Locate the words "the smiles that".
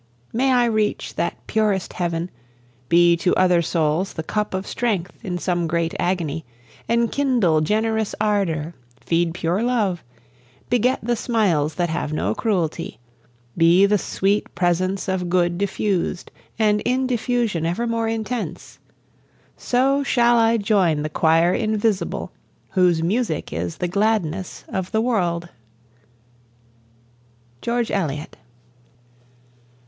11.03-11.89